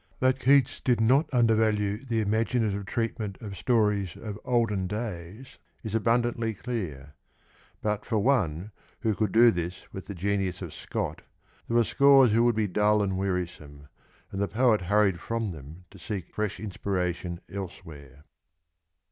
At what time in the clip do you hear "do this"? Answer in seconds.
9.31-9.83